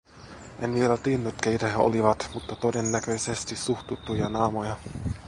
En 0.59 0.73
vielä 0.73 0.97
tiennyt 0.97 1.35
keitä 1.43 1.67
he 1.67 1.75
olivat, 1.77 2.29
mutta 2.33 2.55
todennäköisesti 2.55 3.55
suht 3.55 3.87
tuttuja 3.87 4.29
naamoja. 4.29 4.75